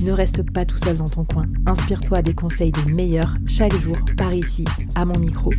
Ne 0.00 0.12
reste 0.12 0.50
pas 0.50 0.64
tout 0.64 0.76
seul 0.76 0.96
dans 0.96 1.08
ton 1.08 1.24
coin. 1.24 1.46
Inspire-toi 1.66 2.22
des 2.22 2.34
conseils 2.34 2.70
des 2.70 2.92
meilleurs 2.92 3.36
chaque 3.46 3.74
jour 3.74 3.96
par 4.16 4.32
ici, 4.32 4.64
à 4.94 5.04
mon 5.04 5.18
micro. 5.18 5.52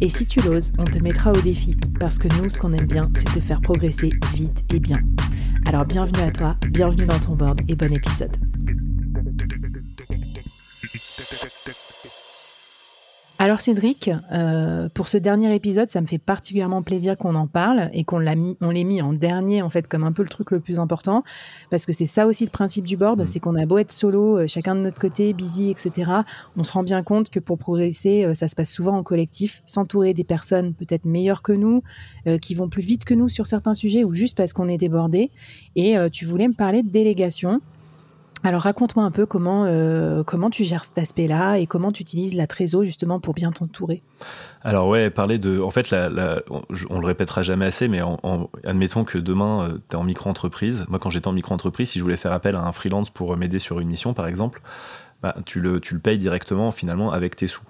Et 0.00 0.08
si 0.08 0.26
tu 0.26 0.40
l'oses, 0.40 0.72
on 0.78 0.84
te 0.84 0.98
mettra 0.98 1.32
au 1.32 1.40
défi 1.40 1.76
parce 1.98 2.18
que 2.18 2.28
nous, 2.40 2.48
ce 2.50 2.58
qu'on 2.58 2.72
aime 2.72 2.86
bien, 2.86 3.10
c'est 3.16 3.24
te 3.24 3.40
faire 3.40 3.60
progresser 3.60 4.10
vite 4.34 4.64
et 4.72 4.80
bien. 4.80 5.00
Alors 5.66 5.84
bienvenue 5.84 6.22
à 6.22 6.30
toi, 6.30 6.56
bienvenue 6.70 7.06
dans 7.06 7.18
ton 7.18 7.34
board 7.34 7.60
et 7.68 7.74
bon 7.74 7.92
épisode. 7.92 8.36
Alors 13.48 13.62
Cédric, 13.62 14.10
euh, 14.30 14.90
pour 14.92 15.08
ce 15.08 15.16
dernier 15.16 15.54
épisode, 15.54 15.88
ça 15.88 16.02
me 16.02 16.06
fait 16.06 16.18
particulièrement 16.18 16.82
plaisir 16.82 17.16
qu'on 17.16 17.34
en 17.34 17.46
parle 17.46 17.88
et 17.94 18.04
qu'on 18.04 18.18
l'ait 18.18 18.84
mis 18.84 19.00
en 19.00 19.14
dernier 19.14 19.62
en 19.62 19.70
fait 19.70 19.88
comme 19.88 20.04
un 20.04 20.12
peu 20.12 20.22
le 20.22 20.28
truc 20.28 20.50
le 20.50 20.60
plus 20.60 20.78
important 20.78 21.24
parce 21.70 21.86
que 21.86 21.92
c'est 21.92 22.04
ça 22.04 22.26
aussi 22.26 22.44
le 22.44 22.50
principe 22.50 22.84
du 22.84 22.98
board, 22.98 23.22
mm. 23.22 23.24
c'est 23.24 23.40
qu'on 23.40 23.54
a 23.54 23.64
beau 23.64 23.78
être 23.78 23.90
solo, 23.90 24.36
euh, 24.36 24.46
chacun 24.46 24.74
de 24.74 24.80
notre 24.80 25.00
côté, 25.00 25.32
busy, 25.32 25.70
etc. 25.70 26.10
On 26.58 26.62
se 26.62 26.72
rend 26.72 26.82
bien 26.82 27.02
compte 27.02 27.30
que 27.30 27.40
pour 27.40 27.56
progresser, 27.56 28.26
euh, 28.26 28.34
ça 28.34 28.48
se 28.48 28.54
passe 28.54 28.70
souvent 28.70 28.98
en 28.98 29.02
collectif, 29.02 29.62
s'entourer 29.64 30.12
des 30.12 30.24
personnes 30.24 30.74
peut-être 30.74 31.06
meilleures 31.06 31.40
que 31.40 31.52
nous, 31.52 31.82
qui 32.42 32.54
vont 32.54 32.68
plus 32.68 32.82
vite 32.82 33.06
que 33.06 33.14
nous 33.14 33.30
sur 33.30 33.46
certains 33.46 33.72
sujets 33.72 34.04
ou 34.04 34.12
juste 34.12 34.36
parce 34.36 34.52
qu'on 34.52 34.68
est 34.68 34.76
débordé. 34.76 35.30
Et 35.74 35.96
tu 36.12 36.26
voulais 36.26 36.48
me 36.48 36.52
parler 36.52 36.82
de 36.82 36.90
délégation. 36.90 37.62
Alors 38.44 38.62
raconte-moi 38.62 39.04
un 39.04 39.10
peu 39.10 39.26
comment, 39.26 39.64
euh, 39.64 40.22
comment 40.22 40.50
tu 40.50 40.64
gères 40.64 40.84
cet 40.84 40.98
aspect-là 40.98 41.56
et 41.56 41.66
comment 41.66 41.90
tu 41.90 42.02
utilises 42.02 42.34
la 42.34 42.46
trésor 42.46 42.84
justement 42.84 43.18
pour 43.18 43.34
bien 43.34 43.50
t'entourer. 43.50 44.02
Alors 44.62 44.88
ouais, 44.88 45.10
parler 45.10 45.38
de... 45.38 45.60
En 45.60 45.70
fait, 45.70 45.92
on, 45.92 47.00
le 47.00 47.06
répétera 47.06 47.42
jamais 47.42 47.66
assez, 47.66 47.88
mais 47.88 48.00
admettons 48.64 49.04
que 49.04 49.18
demain, 49.18 49.68
euh, 49.68 49.78
tu 49.88 49.96
es 49.96 49.98
en 49.98 50.04
micro-entreprise. 50.04 50.84
Moi, 50.88 50.98
quand 50.98 51.10
j'étais 51.10 51.28
en 51.28 51.32
micro-entreprise, 51.32 51.90
si 51.90 51.98
je 51.98 52.04
voulais 52.04 52.16
faire 52.16 52.32
appel 52.32 52.56
à 52.56 52.62
un 52.62 52.72
freelance 52.72 53.10
pour 53.10 53.36
m'aider 53.36 53.58
sur 53.58 53.80
une 53.80 53.88
mission, 53.88 54.14
par 54.14 54.26
exemple, 54.26 54.60
bah, 55.20 55.34
tu, 55.44 55.60
le, 55.60 55.80
tu 55.80 55.94
le 55.94 56.00
payes 56.00 56.18
directement 56.18 56.70
finalement 56.70 57.10
avec 57.10 57.34
tes 57.34 57.48
sous. 57.48 57.62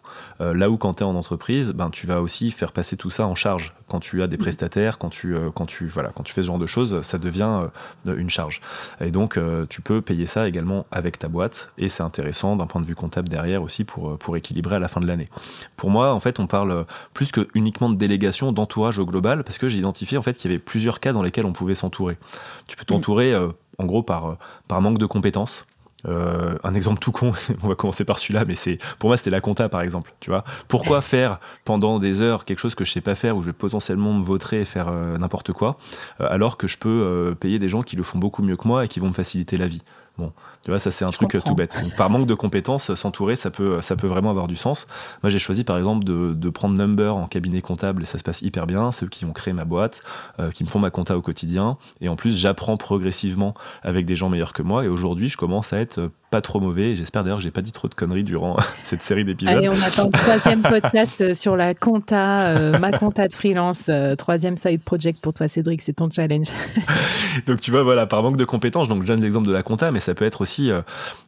Euh, 0.42 0.52
là 0.52 0.68
où 0.68 0.76
quand 0.76 0.94
tu 0.94 1.02
es 1.02 1.06
en 1.06 1.14
entreprise, 1.14 1.72
ben, 1.72 1.88
tu 1.88 2.06
vas 2.06 2.20
aussi 2.20 2.50
faire 2.50 2.72
passer 2.72 2.98
tout 2.98 3.08
ça 3.08 3.26
en 3.26 3.34
charge. 3.34 3.74
Quand 3.88 4.00
tu 4.00 4.22
as 4.22 4.26
des 4.26 4.36
mm. 4.36 4.40
prestataires, 4.40 4.98
quand 4.98 5.08
tu, 5.08 5.34
euh, 5.34 5.50
quand 5.50 5.64
tu, 5.64 5.86
voilà, 5.86 6.10
quand 6.14 6.22
tu 6.22 6.34
fais 6.34 6.42
ce 6.42 6.46
genre 6.46 6.58
de 6.58 6.66
choses, 6.66 7.00
ça 7.00 7.16
devient 7.18 7.62
euh, 8.06 8.16
une 8.18 8.28
charge. 8.28 8.60
Et 9.00 9.10
donc 9.10 9.38
tu 9.70 9.80
peux 9.80 10.02
payer 10.02 10.26
ça 10.26 10.46
également 10.46 10.86
avec 10.90 11.18
ta 11.18 11.28
boîte 11.28 11.70
et 11.78 11.88
c'est 11.88 12.02
intéressant 12.02 12.56
d'un 12.56 12.66
point 12.66 12.80
de 12.80 12.86
vue 12.86 12.94
comptable 12.94 13.28
derrière 13.28 13.62
aussi 13.62 13.84
pour, 13.84 14.18
pour 14.18 14.36
équilibrer 14.36 14.76
à 14.76 14.78
la 14.78 14.88
fin 14.88 15.00
de 15.00 15.06
l'année. 15.06 15.28
Pour 15.76 15.90
moi, 15.90 16.12
en 16.12 16.20
fait, 16.20 16.40
on 16.40 16.46
parle 16.46 16.84
plus 17.14 17.32
que 17.32 17.48
uniquement 17.54 17.88
de 17.88 17.96
délégation, 17.96 18.52
d'entourage 18.52 18.98
au 18.98 19.06
global 19.06 19.44
parce 19.44 19.58
que 19.58 19.68
j'ai 19.68 19.78
identifié 19.78 20.18
en 20.18 20.22
fait 20.22 20.34
qu'il 20.34 20.50
y 20.50 20.54
avait 20.54 20.62
plusieurs 20.62 21.00
cas 21.00 21.12
dans 21.12 21.22
lesquels 21.22 21.46
on 21.46 21.52
pouvait 21.52 21.74
s'entourer. 21.74 22.18
Tu 22.66 22.76
peux 22.76 22.84
t'entourer 22.84 23.34
en 23.78 23.84
gros 23.84 24.02
par, 24.02 24.36
par 24.66 24.80
manque 24.80 24.98
de 24.98 25.06
compétences. 25.06 25.66
Euh, 26.06 26.56
un 26.62 26.74
exemple 26.74 27.00
tout 27.00 27.10
con, 27.10 27.32
on 27.62 27.68
va 27.68 27.74
commencer 27.74 28.04
par 28.04 28.18
celui-là, 28.18 28.44
mais 28.46 28.54
c'est 28.54 28.78
pour 28.98 29.10
moi 29.10 29.16
c'était 29.16 29.30
la 29.30 29.40
compta 29.40 29.68
par 29.68 29.80
exemple. 29.80 30.12
Tu 30.20 30.30
vois, 30.30 30.44
pourquoi 30.68 31.00
faire 31.02 31.40
pendant 31.64 31.98
des 31.98 32.20
heures 32.20 32.44
quelque 32.44 32.60
chose 32.60 32.74
que 32.74 32.84
je 32.84 32.92
sais 32.92 33.00
pas 33.00 33.14
faire 33.14 33.36
où 33.36 33.42
je 33.42 33.46
vais 33.46 33.52
potentiellement 33.52 34.14
me 34.14 34.24
vautrer 34.24 34.60
et 34.60 34.64
faire 34.64 34.88
euh, 34.88 35.18
n'importe 35.18 35.52
quoi, 35.52 35.76
euh, 36.20 36.26
alors 36.30 36.56
que 36.56 36.66
je 36.66 36.78
peux 36.78 37.34
payer 37.40 37.58
des 37.58 37.68
gens 37.68 37.82
qui 37.82 37.96
le 37.96 38.02
font 38.02 38.18
beaucoup 38.18 38.42
mieux 38.42 38.56
que 38.56 38.68
moi 38.68 38.84
et 38.84 38.88
qui 38.88 39.00
vont 39.00 39.08
me 39.08 39.12
faciliter 39.12 39.56
la 39.56 39.66
vie? 39.66 39.82
Bon, 40.18 40.32
tu 40.64 40.70
vois, 40.70 40.80
ça 40.80 40.90
c'est 40.90 41.04
un 41.04 41.10
truc 41.10 41.36
tout 41.44 41.54
bête. 41.54 41.76
par 41.96 42.10
manque 42.10 42.26
de 42.26 42.34
compétences, 42.34 42.92
s'entourer, 42.96 43.36
ça 43.36 43.52
peut, 43.52 43.80
ça 43.80 43.94
peut 43.94 44.08
vraiment 44.08 44.30
avoir 44.30 44.48
du 44.48 44.56
sens. 44.56 44.88
Moi, 45.22 45.30
j'ai 45.30 45.38
choisi 45.38 45.62
par 45.62 45.78
exemple 45.78 46.04
de, 46.04 46.34
de, 46.34 46.50
prendre 46.50 46.76
Number 46.76 47.14
en 47.14 47.28
cabinet 47.28 47.60
comptable 47.60 48.02
et 48.02 48.06
ça 48.06 48.18
se 48.18 48.24
passe 48.24 48.42
hyper 48.42 48.66
bien. 48.66 48.90
C'est 48.90 49.06
eux 49.06 49.08
qui 49.08 49.24
ont 49.24 49.32
créé 49.32 49.54
ma 49.54 49.64
boîte, 49.64 50.02
euh, 50.40 50.50
qui 50.50 50.64
me 50.64 50.68
font 50.68 50.80
ma 50.80 50.90
compta 50.90 51.16
au 51.16 51.22
quotidien. 51.22 51.78
Et 52.00 52.08
en 52.08 52.16
plus, 52.16 52.36
j'apprends 52.36 52.76
progressivement 52.76 53.54
avec 53.82 54.06
des 54.06 54.16
gens 54.16 54.28
meilleurs 54.28 54.52
que 54.52 54.62
moi. 54.62 54.84
Et 54.84 54.88
aujourd'hui, 54.88 55.28
je 55.28 55.36
commence 55.36 55.72
à 55.72 55.78
être 55.78 56.10
pas 56.30 56.40
trop 56.40 56.60
mauvais. 56.60 56.94
J'espère 56.94 57.24
d'ailleurs 57.24 57.38
que 57.38 57.44
j'ai 57.44 57.50
pas 57.50 57.62
dit 57.62 57.72
trop 57.72 57.88
de 57.88 57.94
conneries 57.94 58.24
durant 58.24 58.56
cette 58.82 59.02
série 59.02 59.24
d'épisodes. 59.24 59.56
Allez, 59.56 59.68
on 59.68 59.80
attend 59.80 60.06
le 60.06 60.18
troisième 60.18 60.62
podcast 60.68 61.34
sur 61.34 61.56
la 61.56 61.74
compta, 61.74 62.40
euh, 62.48 62.78
ma 62.78 62.92
compta 62.92 63.26
de 63.26 63.32
freelance. 63.32 63.86
Euh, 63.88 64.14
troisième 64.14 64.56
side 64.56 64.82
project 64.82 65.20
pour 65.20 65.32
toi, 65.32 65.48
Cédric, 65.48 65.82
c'est 65.82 65.94
ton 65.94 66.10
challenge. 66.10 66.48
donc 67.46 67.60
tu 67.60 67.70
vois, 67.70 67.82
voilà, 67.82 68.06
par 68.06 68.22
manque 68.22 68.36
de 68.36 68.44
compétences, 68.44 68.88
donc 68.88 69.02
je 69.02 69.06
donne 69.06 69.22
l'exemple 69.22 69.46
de 69.46 69.52
la 69.52 69.62
compta, 69.62 69.90
mais 69.90 70.00
ça 70.00 70.14
peut 70.14 70.24
être 70.24 70.40
aussi, 70.40 70.70
euh, 70.70 70.82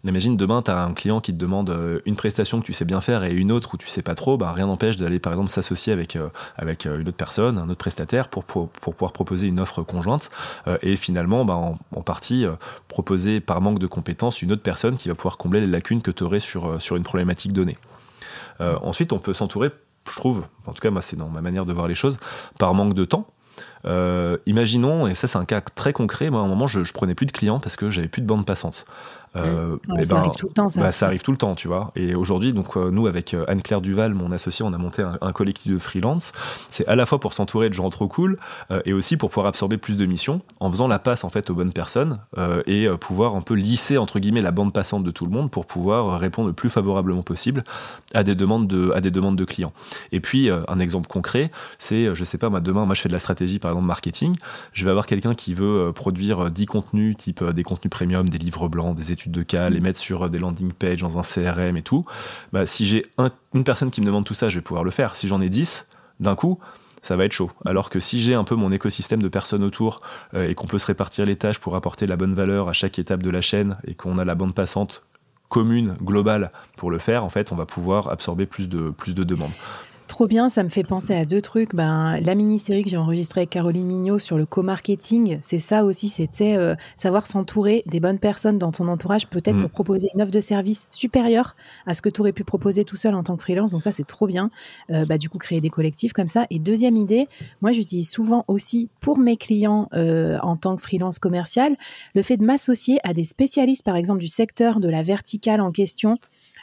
imagine 0.05 0.37
demain, 0.37 0.63
tu 0.63 0.71
as 0.71 0.79
un 0.79 0.93
client 0.93 1.21
qui 1.21 1.33
te 1.33 1.39
demande 1.39 1.75
une 2.05 2.17
prestation 2.17 2.61
que 2.61 2.67
tu 2.67 2.73
sais 2.73 2.85
bien 2.85 3.01
faire 3.01 3.25
et 3.25 3.33
une 3.33 3.53
autre 3.53 3.75
où 3.75 3.77
tu 3.77 3.89
sais 3.89 4.03
pas 4.03 4.15
trop, 4.15 4.37
bah, 4.37 4.53
rien 4.53 4.67
n'empêche 4.67 4.97
d'aller 4.97 5.19
par 5.19 5.33
exemple 5.33 5.51
s'associer 5.51 5.93
avec, 5.93 6.19
avec 6.57 6.85
une 6.85 7.09
autre 7.09 7.17
personne, 7.17 7.59
un 7.59 7.69
autre 7.69 7.79
prestataire 7.79 8.29
pour, 8.29 8.45
pour, 8.45 8.69
pouvoir 8.69 9.13
proposer 9.13 9.49
une 9.49 9.61
offre 9.61 9.83
conjointe 9.83 10.31
et 10.83 10.97
finalement, 10.97 11.45
bah, 11.45 11.55
en, 11.55 12.03
partie, 12.03 12.45
proposer 12.89 13.41
par 13.41 13.61
manque 13.61 13.79
de 13.79 13.87
compétences 13.87 14.43
une 14.43 14.53
autre 14.53 14.63
personne 14.63 14.90
qui 14.97 15.09
va 15.09 15.15
pouvoir 15.15 15.37
combler 15.37 15.61
les 15.61 15.67
lacunes 15.67 16.03
que 16.03 16.11
tu 16.11 16.23
aurais 16.23 16.41
sur, 16.41 16.81
sur 16.81 16.97
une 16.97 17.03
problématique 17.03 17.53
donnée. 17.53 17.79
ensuite, 18.59 19.13
on 19.13 19.19
peut 19.19 19.35
s'entourer, 19.35 19.71
je 20.09 20.17
trouve, 20.17 20.45
en 20.67 20.73
tout 20.73 20.81
cas 20.81 20.91
moi 20.91 21.03
c'est 21.03 21.17
dans 21.17 21.29
ma 21.29 21.41
manière 21.41 21.67
de 21.67 21.73
voir 21.73 21.89
les 21.89 21.95
choses, 21.95 22.19
par 22.59 22.75
manque 22.75 22.95
de 22.95 23.05
temps. 23.05 23.27
Euh, 23.87 24.37
imaginons, 24.47 25.07
et 25.07 25.15
ça 25.15 25.27
c'est 25.27 25.39
un 25.39 25.45
cas 25.45 25.61
très 25.61 25.93
concret, 25.93 26.31
moi 26.31 26.41
à 26.41 26.45
un 26.45 26.49
moment 26.49 26.67
je, 26.67 26.85
je 26.85 26.93
prenais 26.93 27.15
plus 27.15 27.27
de 27.27 27.33
clients 27.33 27.61
parce 27.61 27.77
que 27.77 27.91
j'avais 27.91 28.09
plus 28.09 28.23
de 28.23 28.27
bande 28.27 28.45
passante. 28.45 28.85
Euh, 29.37 29.77
ça 30.03 30.17
ben, 30.17 30.21
arrive 30.23 30.35
tout 30.37 30.49
le 30.49 30.53
temps, 30.53 30.69
ça. 30.69 30.81
Bah, 30.81 30.91
ça 30.91 31.07
arrive 31.07 31.23
tout 31.23 31.31
le 31.31 31.37
temps, 31.37 31.55
tu 31.55 31.69
vois. 31.69 31.93
Et 31.95 32.17
aujourd'hui, 32.17 32.53
donc 32.53 32.77
euh, 32.77 32.91
nous 32.91 33.07
avec 33.07 33.37
Anne-Claire 33.47 33.81
Duval, 33.81 34.13
mon 34.13 34.33
associé, 34.33 34.65
on 34.65 34.73
a 34.73 34.79
monté 34.79 35.05
un, 35.21 35.33
collectif 35.33 35.73
de 35.73 35.79
freelance. 35.79 36.33
C'est 36.71 36.87
à 36.89 36.97
la 36.97 37.07
fois 37.07 37.21
pour 37.21 37.33
s'entourer 37.33 37.69
de 37.69 37.75
gens 37.75 37.89
trop 37.91 38.09
cool 38.09 38.39
et 38.85 38.93
aussi 38.93 39.17
pour 39.17 39.31
pouvoir 39.31 39.47
absorber 39.47 39.77
plus 39.77 39.97
de 39.97 40.05
missions 40.05 40.41
en 40.59 40.71
faisant 40.71 40.89
la 40.89 40.99
passe 40.99 41.23
en 41.23 41.31
fait 41.31 41.51
aux 41.51 41.55
bonnes 41.55 41.73
personnes 41.73 42.19
et 42.67 42.89
pouvoir 43.01 43.37
un 43.37 43.43
peu 43.43 43.55
lisser 43.55 43.97
entre 43.99 44.19
guillemets 44.19 44.41
la 44.41 44.51
bande 44.51 44.73
passante 44.73 45.05
de 45.05 45.11
tout 45.11 45.25
le 45.25 45.31
monde 45.31 45.51
pour 45.51 45.67
pouvoir 45.67 46.19
répondre 46.19 46.49
le 46.49 46.55
plus 46.55 46.69
favorablement 46.69 47.23
possible 47.23 47.65
à 48.13 48.25
des 48.25 48.35
demandes 48.35 48.67
de 48.67 48.91
à 48.95 49.01
des 49.01 49.11
demandes 49.11 49.37
de 49.37 49.45
clients. 49.45 49.73
Et 50.13 50.21
puis 50.21 50.51
un 50.51 50.79
exemple 50.79 51.07
concret, 51.09 51.51
c'est 51.79 52.15
je 52.15 52.25
sais 52.25 52.39
pas 52.39 52.51
moi 52.51 52.61
demain, 52.61 52.85
moi 52.85 52.95
je 52.95 53.03
fais 53.03 53.09
de 53.09 53.15
la 53.15 53.21
stratégie 53.21 53.59
par 53.59 53.70
exemple 53.73 53.87
marketing, 53.87 54.37
je 54.73 54.85
vais 54.85 54.91
avoir 54.91 55.07
quelqu'un 55.07 55.35
qui 55.35 55.55
veut 55.55 55.93
produire 55.95 56.51
10 56.51 56.67
contenus 56.67 57.17
type 57.17 57.43
des 57.45 57.63
contenus 57.63 57.91
premium, 57.91 58.29
des 58.29 58.39
livres 58.39 58.69
blancs, 58.69 58.97
des 58.97 59.13
études 59.13 59.33
de 59.33 59.43
cas, 59.43 59.71
les 59.71 59.81
mm. 59.81 59.83
mettre 59.83 59.99
sur 59.99 60.25
euh, 60.25 60.29
des 60.29 60.39
landing 60.39 60.73
pages 60.73 61.01
dans 61.01 61.19
un 61.19 61.23
CRM 61.23 61.77
et 61.77 61.83
tout, 61.83 62.05
bah, 62.53 62.67
si 62.67 62.87
j'ai 62.87 63.07
une 63.55 63.65
personne 63.65 63.91
qui 63.91 64.01
me 64.01 64.07
demande 64.07 64.25
tout 64.25 64.35
ça, 64.35 64.49
je 64.49 64.57
vais 64.57 64.63
pouvoir 64.63 64.85
le 64.85 64.91
faire. 64.91 65.17
Si 65.17 65.29
j'en 65.29 65.41
ai 65.41 65.49
10, 65.49 65.87
d'un 66.21 66.35
coup, 66.35 66.59
ça 67.03 67.17
va 67.17 67.25
être 67.25 67.33
chaud. 67.33 67.51
Alors 67.65 67.91
que 67.91 68.01
si 68.01 68.21
j'ai 68.21 68.35
un 68.35 68.45
peu 68.45 68.55
mon 68.55 68.73
écosystème 68.73 69.23
de 69.23 69.29
personnes 69.29 69.65
autour 69.65 70.03
euh, 70.35 70.49
et 70.49 70.55
qu'on 70.55 70.67
peut 70.67 70.79
se 70.79 70.87
répartir 70.87 71.27
les 71.27 71.37
tâches 71.37 71.59
pour 71.59 71.77
apporter 71.77 72.07
la 72.07 72.17
bonne 72.17 72.35
valeur 72.35 72.69
à 72.69 72.73
chaque 72.73 72.99
étape 72.99 73.23
de 73.23 73.31
la 73.31 73.41
chaîne 73.41 73.77
et 73.87 73.95
qu'on 73.95 74.19
a 74.19 74.25
la 74.25 74.35
bande 74.35 74.55
passante 74.55 75.05
commune, 75.49 75.97
globale 76.01 76.53
pour 76.77 76.91
le 76.91 76.99
faire, 76.99 77.25
en 77.25 77.29
fait, 77.29 77.51
on 77.51 77.57
va 77.57 77.67
pouvoir 77.67 78.09
absorber 78.09 78.47
plus 78.47 78.69
de, 78.69 78.91
plus 78.91 79.17
de 79.17 79.25
demandes. 79.25 79.51
Trop 80.11 80.27
bien, 80.27 80.49
ça 80.49 80.65
me 80.65 80.69
fait 80.69 80.83
penser 80.83 81.15
à 81.15 81.25
deux 81.25 81.41
trucs. 81.41 81.73
Ben, 81.73 82.19
la 82.21 82.35
mini-série 82.35 82.83
que 82.83 82.91
j'ai 82.91 82.97
enregistrée 82.97 83.43
avec 83.43 83.51
Caroline 83.51 83.87
Mignot 83.87 84.19
sur 84.19 84.39
le 84.39 84.45
co-marketing, 84.45 85.39
c'est 85.41 85.61
ça 85.61 85.85
aussi, 85.85 86.09
c'est 86.09 86.29
euh, 86.57 86.75
savoir 86.97 87.29
s'entourer 87.29 87.85
des 87.87 88.01
bonnes 88.01 88.19
personnes 88.19 88.59
dans 88.59 88.73
ton 88.73 88.89
entourage, 88.89 89.29
peut-être 89.29 89.55
mm. 89.55 89.61
pour 89.61 89.71
proposer 89.71 90.09
une 90.13 90.21
offre 90.21 90.33
de 90.33 90.41
service 90.41 90.89
supérieure 90.91 91.55
à 91.87 91.95
ce 91.95 92.03
que 92.03 92.09
tu 92.09 92.21
aurais 92.23 92.33
pu 92.33 92.43
proposer 92.43 92.85
tout 92.85 92.97
seul 92.97 93.15
en 93.15 93.23
tant 93.23 93.37
que 93.37 93.43
freelance. 93.45 93.71
Donc 93.71 93.83
ça, 93.83 93.93
c'est 93.93 94.07
trop 94.07 94.27
bien. 94.27 94.51
Euh, 94.91 95.05
bah, 95.07 95.17
du 95.17 95.29
coup, 95.31 95.39
créer 95.39 95.61
des 95.61 95.71
collectifs 95.71 96.13
comme 96.13 96.27
ça. 96.27 96.45
Et 96.51 96.59
deuxième 96.59 96.97
idée, 96.97 97.29
moi, 97.61 97.71
j'utilise 97.71 98.11
souvent 98.11 98.45
aussi 98.49 98.91
pour 99.01 99.17
mes 99.17 99.37
clients 99.37 99.89
euh, 99.95 100.39
en 100.43 100.57
tant 100.57 100.75
que 100.75 100.83
freelance 100.83 101.21
commercial, 101.21 101.77
le 102.17 102.23
fait 102.23 102.37
de 102.37 102.45
m'associer 102.45 102.99
à 103.05 103.15
des 103.15 103.23
spécialistes, 103.25 103.85
par 103.85 103.95
exemple, 103.95 104.19
du 104.19 104.29
secteur 104.29 104.81
de 104.81 104.89
la 104.89 105.05
verticale 105.05 105.61
en 105.61 105.71
question 105.71 106.19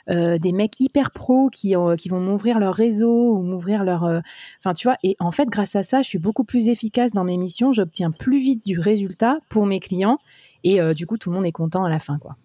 euh, 0.09 0.38
des 0.38 0.51
mecs 0.51 0.80
hyper 0.80 1.12
pros 1.12 1.50
qui, 1.50 1.75
euh, 1.75 1.95
qui 1.95 2.09
vont 2.09 2.19
m'ouvrir 2.19 2.59
leur 2.59 2.74
réseau 2.74 3.33
ou 3.33 3.42
m'ouvrir 3.42 3.83
leur... 3.83 4.04
Euh, 4.06 4.19
enfin, 4.59 4.74
tu 4.74 4.88
vois, 4.88 4.98
et 5.04 5.15
en 5.19 5.31
fait, 5.31 5.48
grâce 5.48 5.75
à 5.75 5.83
ça, 5.83 6.01
je 6.01 6.07
suis 6.07 6.19
beaucoup 6.19 6.44
plus 6.44 6.69
efficace 6.69 7.13
dans 7.13 7.24
mes 7.24 7.38
missions, 7.38 7.74
j'obtiens 7.74 8.12
plus 8.12 8.39
vite 8.39 8.65
du 8.65 8.80
résultat 8.80 9.39
pour 9.50 9.65
mes 9.65 9.80
clients. 9.80 10.19
Et 10.63 10.81
du 10.94 11.06
coup, 11.06 11.18
tout 11.18 11.30
le 11.30 11.36
monde 11.36 11.45
est 11.45 11.51
content 11.54 11.86
à 11.86 11.89
la 11.89 12.00
fin, 12.00 12.18
quoi. 12.18 12.36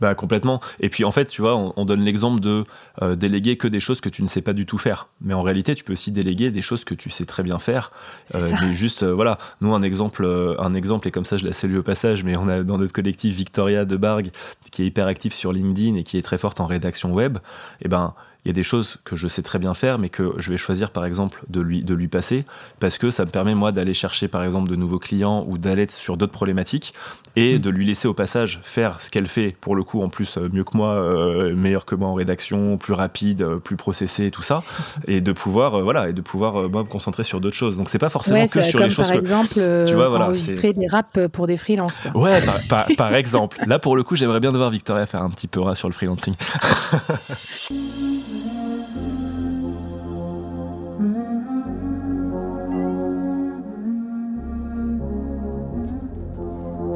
Bah 0.00 0.14
complètement. 0.14 0.60
Et 0.80 0.88
puis 0.88 1.04
en 1.04 1.12
fait, 1.12 1.26
tu 1.26 1.40
vois, 1.42 1.56
on, 1.56 1.84
donne 1.84 2.02
l'exemple 2.02 2.40
de 2.40 2.64
euh, 3.02 3.16
déléguer 3.16 3.56
que 3.56 3.66
des 3.66 3.80
choses 3.80 4.00
que 4.00 4.08
tu 4.08 4.22
ne 4.22 4.28
sais 4.28 4.42
pas 4.42 4.52
du 4.52 4.66
tout 4.66 4.78
faire. 4.78 5.08
Mais 5.20 5.34
en 5.34 5.42
réalité, 5.42 5.74
tu 5.74 5.84
peux 5.84 5.94
aussi 5.94 6.12
déléguer 6.12 6.50
des 6.50 6.62
choses 6.62 6.84
que 6.84 6.94
tu 6.94 7.10
sais 7.10 7.24
très 7.24 7.42
bien 7.42 7.58
faire. 7.58 7.90
Euh, 8.34 8.50
mais 8.62 8.72
juste, 8.72 9.02
euh, 9.02 9.12
voilà, 9.12 9.38
nous 9.60 9.74
un 9.74 9.82
exemple, 9.82 10.26
un 10.58 10.74
exemple 10.74 11.08
et 11.08 11.10
comme 11.10 11.24
ça, 11.24 11.36
je 11.36 11.46
la 11.46 11.52
salue 11.52 11.78
au 11.78 11.82
passage. 11.82 12.22
Mais 12.22 12.36
on 12.36 12.48
a 12.48 12.62
dans 12.62 12.78
notre 12.78 12.92
collectif 12.92 13.34
Victoria 13.34 13.84
de 13.84 13.96
Bargue 13.96 14.30
qui 14.70 14.82
est 14.82 14.86
hyper 14.86 15.06
active 15.06 15.32
sur 15.32 15.52
LinkedIn 15.52 15.96
et 15.96 16.04
qui 16.04 16.18
est 16.18 16.22
très 16.22 16.38
forte 16.38 16.60
en 16.60 16.66
rédaction 16.66 17.12
web. 17.12 17.38
Et 17.80 17.86
eh 17.86 17.88
ben, 17.88 18.14
il 18.48 18.52
y 18.52 18.52
a 18.52 18.54
des 18.54 18.62
choses 18.62 18.96
que 19.04 19.14
je 19.14 19.28
sais 19.28 19.42
très 19.42 19.58
bien 19.58 19.74
faire, 19.74 19.98
mais 19.98 20.08
que 20.08 20.32
je 20.38 20.50
vais 20.50 20.56
choisir 20.56 20.90
par 20.90 21.04
exemple 21.04 21.42
de 21.50 21.60
lui, 21.60 21.82
de 21.82 21.92
lui 21.92 22.08
passer, 22.08 22.46
parce 22.80 22.96
que 22.96 23.10
ça 23.10 23.26
me 23.26 23.30
permet 23.30 23.54
moi 23.54 23.72
d'aller 23.72 23.92
chercher 23.92 24.26
par 24.26 24.42
exemple 24.42 24.70
de 24.70 24.74
nouveaux 24.74 24.98
clients 24.98 25.44
ou 25.46 25.58
d'aller 25.58 25.86
sur 25.90 26.16
d'autres 26.16 26.32
problématiques 26.32 26.94
et 27.36 27.58
mm. 27.58 27.60
de 27.60 27.68
lui 27.68 27.84
laisser 27.84 28.08
au 28.08 28.14
passage 28.14 28.60
faire 28.62 29.02
ce 29.02 29.10
qu'elle 29.10 29.26
fait, 29.26 29.54
pour 29.60 29.76
le 29.76 29.84
coup 29.84 30.00
en 30.00 30.08
plus 30.08 30.38
euh, 30.38 30.48
mieux 30.50 30.64
que 30.64 30.74
moi, 30.78 30.94
euh, 30.94 31.54
meilleur 31.54 31.84
que 31.84 31.94
moi 31.94 32.08
en 32.08 32.14
rédaction, 32.14 32.78
plus 32.78 32.94
rapide, 32.94 33.42
euh, 33.42 33.58
plus 33.58 33.76
processé, 33.76 34.30
tout 34.30 34.42
ça, 34.42 34.62
et 35.06 35.20
de 35.20 35.32
pouvoir, 35.32 35.82
voilà, 35.82 36.08
et 36.08 36.14
de 36.14 36.22
pouvoir 36.22 36.70
me 36.70 36.84
concentrer 36.84 37.24
sur 37.24 37.42
d'autres 37.42 37.54
choses. 37.54 37.76
Donc 37.76 37.90
c'est 37.90 37.98
pas 37.98 38.08
forcément 38.08 38.46
que 38.46 38.62
sur 38.62 38.80
les 38.80 38.88
choses 38.88 39.08
par 39.08 39.16
exemple, 39.16 39.60
tu 39.86 39.94
vois, 39.94 40.08
voilà, 40.08 40.24
enregistrer 40.24 40.72
des 40.72 40.86
raps 40.86 41.28
pour 41.34 41.46
des 41.46 41.58
freelances. 41.58 42.00
Ouais, 42.14 42.40
par, 42.66 42.86
par 42.96 43.14
exemple. 43.14 43.58
Là 43.66 43.78
pour 43.78 43.94
le 43.94 44.04
coup, 44.04 44.16
j'aimerais 44.16 44.40
bien 44.40 44.52
devoir 44.52 44.70
Victoria 44.70 45.04
faire 45.04 45.22
un 45.22 45.28
petit 45.28 45.48
peu 45.48 45.60
rat 45.60 45.74
sur 45.74 45.90
le 45.90 45.92
freelancing. 45.92 46.32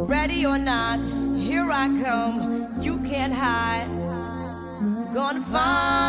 Ready 0.08 0.44
or 0.46 0.58
not, 0.58 0.98
here 1.36 1.70
I 1.70 1.86
come. 2.02 2.80
You 2.80 2.98
can't 2.98 3.32
hide. 3.32 3.88
Gonna 5.14 5.40
find 5.42 6.01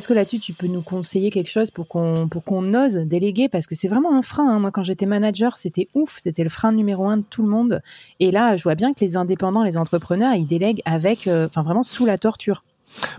Est-ce 0.00 0.08
que 0.08 0.14
là-dessus, 0.14 0.38
tu 0.38 0.54
peux 0.54 0.66
nous 0.66 0.80
conseiller 0.80 1.30
quelque 1.30 1.50
chose 1.50 1.70
pour 1.70 1.86
qu'on 1.86 2.26
pour 2.26 2.42
qu'on 2.42 2.72
ose 2.72 2.94
déléguer? 2.94 3.50
Parce 3.50 3.66
que 3.66 3.74
c'est 3.74 3.86
vraiment 3.86 4.16
un 4.16 4.22
frein. 4.22 4.48
Hein. 4.48 4.58
Moi, 4.58 4.70
quand 4.70 4.82
j'étais 4.82 5.04
manager, 5.04 5.58
c'était 5.58 5.88
ouf. 5.92 6.20
C'était 6.22 6.42
le 6.42 6.48
frein 6.48 6.72
numéro 6.72 7.06
un 7.06 7.18
de 7.18 7.22
tout 7.28 7.42
le 7.42 7.50
monde. 7.50 7.82
Et 8.18 8.30
là, 8.30 8.56
je 8.56 8.62
vois 8.62 8.76
bien 8.76 8.94
que 8.94 9.00
les 9.00 9.18
indépendants, 9.18 9.62
les 9.62 9.76
entrepreneurs, 9.76 10.32
ils 10.32 10.46
délèguent 10.46 10.80
avec, 10.86 11.26
euh, 11.26 11.48
enfin 11.48 11.60
vraiment 11.60 11.82
sous 11.82 12.06
la 12.06 12.16
torture. 12.16 12.64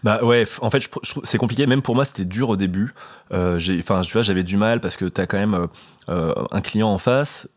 Bah 0.04 0.24
ouais, 0.24 0.46
en 0.62 0.70
fait, 0.70 0.90
c'est 1.24 1.38
compliqué. 1.38 1.66
Même 1.66 1.82
pour 1.82 1.96
moi, 1.96 2.06
c'était 2.06 2.26
dur 2.26 2.50
au 2.50 2.56
début. 2.56 2.94
Euh, 3.34 3.60
enfin, 3.80 4.02
tu 4.02 4.14
vois, 4.14 4.22
j'avais 4.22 4.44
du 4.44 4.58
mal 4.58 4.82
parce 4.82 4.98
que 4.98 5.06
tu 5.06 5.22
as 5.22 5.28
quand 5.28 5.38
même 5.38 5.54
euh, 5.54 5.68
euh, 6.10 6.34
un 6.52 6.62
client 6.62 6.90
en 6.90 6.98
face. 6.98 7.48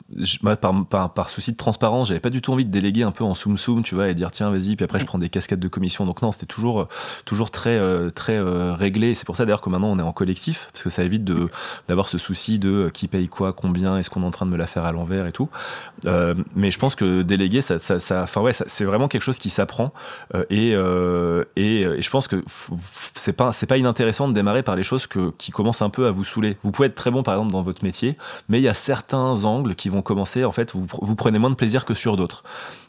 moi, 0.42 0.56
par, 0.56 1.12
par, 1.12 1.30
souci 1.30 1.52
de 1.52 1.56
transparence, 1.56 2.08
j'avais 2.08 2.20
pas 2.20 2.30
du 2.30 2.40
tout 2.40 2.52
envie 2.52 2.64
de 2.64 2.70
déléguer 2.70 3.02
un 3.02 3.10
peu 3.10 3.24
en 3.24 3.34
soum 3.34 3.58
soum, 3.58 3.82
tu 3.82 3.94
vois, 3.94 4.08
et 4.08 4.14
dire 4.14 4.30
tiens, 4.30 4.50
vas-y, 4.50 4.76
puis 4.76 4.84
après 4.84 5.00
je 5.00 5.06
prends 5.06 5.18
des 5.18 5.30
cascades 5.30 5.58
de 5.58 5.68
commission. 5.68 6.06
Donc 6.06 6.22
non, 6.22 6.30
c'était 6.30 6.46
toujours 6.46 6.88
toujours 7.24 7.50
très 7.50 7.80
très 8.12 8.38
réglé. 8.40 9.14
C'est 9.14 9.26
pour 9.26 9.36
ça 9.36 9.44
d'ailleurs 9.44 9.60
que 9.60 9.70
maintenant 9.70 9.90
on 9.90 9.98
est 9.98 10.02
en 10.02 10.12
collectif 10.12 10.68
parce 10.72 10.84
que 10.84 10.90
ça 10.90 11.02
évite 11.02 11.24
de 11.24 11.48
d'avoir 11.88 12.08
ce 12.08 12.18
souci 12.18 12.58
de 12.58 12.90
qui 12.92 13.08
paye 13.08 13.28
quoi, 13.28 13.52
combien, 13.52 13.96
est-ce 13.96 14.10
qu'on 14.10 14.22
est 14.22 14.26
en 14.26 14.30
train 14.30 14.46
de 14.46 14.50
me 14.50 14.56
la 14.56 14.66
faire 14.66 14.84
à 14.84 14.92
l'envers 14.92 15.26
et 15.26 15.32
tout. 15.32 15.48
mais 16.54 16.70
je 16.70 16.78
pense 16.78 16.94
que 16.94 17.22
déléguer, 17.22 17.60
ça, 17.62 17.78
ça, 17.78 18.22
enfin 18.22 18.40
ouais, 18.40 18.52
c'est 18.52 18.84
vraiment 18.84 19.08
quelque 19.08 19.22
chose 19.22 19.38
qui 19.38 19.50
s'apprend 19.50 19.92
et, 20.50 20.74
et, 21.56 21.80
et 21.80 22.02
je 22.04 22.10
pense 22.10 22.28
que 22.28 22.44
c'est 23.14 23.32
pas 23.32 23.52
c'est 23.52 23.66
pas 23.66 23.78
inintéressant 23.78 24.28
de 24.28 24.32
démarrer 24.32 24.62
par 24.62 24.76
les 24.76 24.84
choses 24.84 25.06
que, 25.06 25.32
qui 25.38 25.50
commencent 25.50 25.82
un 25.82 25.90
peu 25.90 26.06
à 26.06 26.10
vous 26.10 26.24
saouler. 26.24 26.56
Vous 26.62 26.70
pouvez 26.70 26.88
être 26.88 26.94
très 26.94 27.10
bon 27.10 27.22
par 27.22 27.34
exemple 27.34 27.52
dans 27.52 27.62
votre 27.62 27.84
métier, 27.84 28.16
mais 28.48 28.60
il 28.60 28.62
y 28.62 28.68
a 28.68 28.74
certains 28.74 29.44
angles 29.44 29.74
qui 29.74 29.88
vont 29.88 30.02
commencer 30.02 30.44
en 30.44 30.52
fait 30.52 30.72
vous, 30.72 30.86
vous 31.00 31.14
prenez 31.16 31.38
moins 31.38 31.50
de 31.50 31.56
plaisir 31.56 31.84
que 31.84 31.94
sur 31.94 32.16
d'autres. 32.16 32.44